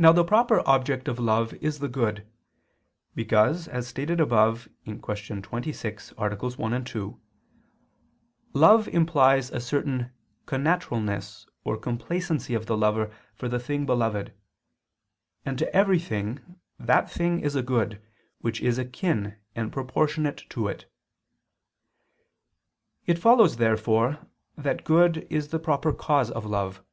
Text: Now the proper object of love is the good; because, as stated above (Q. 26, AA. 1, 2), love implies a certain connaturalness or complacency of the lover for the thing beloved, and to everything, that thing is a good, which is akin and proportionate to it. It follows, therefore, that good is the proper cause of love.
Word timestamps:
Now 0.00 0.12
the 0.12 0.22
proper 0.22 0.62
object 0.64 1.08
of 1.08 1.18
love 1.18 1.52
is 1.54 1.80
the 1.80 1.88
good; 1.88 2.24
because, 3.16 3.66
as 3.66 3.88
stated 3.88 4.20
above 4.20 4.68
(Q. 4.84 5.00
26, 5.42 6.12
AA. 6.16 6.34
1, 6.36 6.84
2), 6.84 7.20
love 8.52 8.86
implies 8.86 9.50
a 9.50 9.58
certain 9.58 10.12
connaturalness 10.46 11.48
or 11.64 11.76
complacency 11.76 12.54
of 12.54 12.66
the 12.66 12.76
lover 12.76 13.10
for 13.34 13.48
the 13.48 13.58
thing 13.58 13.86
beloved, 13.86 14.32
and 15.44 15.58
to 15.58 15.74
everything, 15.74 16.58
that 16.78 17.10
thing 17.10 17.40
is 17.40 17.56
a 17.56 17.62
good, 17.64 18.00
which 18.40 18.60
is 18.60 18.78
akin 18.78 19.36
and 19.56 19.72
proportionate 19.72 20.44
to 20.50 20.68
it. 20.68 20.88
It 23.06 23.18
follows, 23.18 23.56
therefore, 23.56 24.20
that 24.56 24.84
good 24.84 25.26
is 25.28 25.48
the 25.48 25.58
proper 25.58 25.92
cause 25.92 26.30
of 26.30 26.46
love. 26.46 26.84